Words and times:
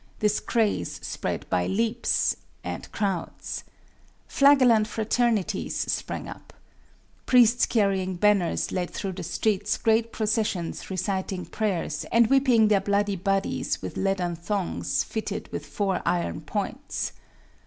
This 0.17 0.39
craze 0.39 0.99
spread 1.05 1.47
by 1.51 1.67
leaps 1.67 2.35
and 2.63 2.91
crowds. 2.91 3.63
Flagellant 4.27 4.87
fraternities 4.87 5.75
sprang 5.77 6.27
up. 6.27 6.53
Priests 7.27 7.67
carrying 7.67 8.15
banners 8.15 8.71
led 8.71 8.89
through 8.89 9.11
the 9.11 9.21
streets 9.21 9.77
great 9.77 10.11
processions 10.11 10.89
reciting 10.89 11.45
prayers 11.45 12.03
and 12.11 12.31
whipping 12.31 12.67
their 12.67 12.81
bloody 12.81 13.15
bodies 13.15 13.83
with 13.83 13.95
leathern 13.95 14.35
thongs 14.35 15.03
fitted 15.03 15.47
with 15.51 15.67
four 15.67 16.01
iron 16.03 16.41
points. 16.41 17.11